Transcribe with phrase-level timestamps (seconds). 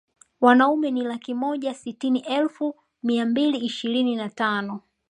[0.41, 4.81] Wanaume ni laki moja sitini elfu mia mbili ishirini na tano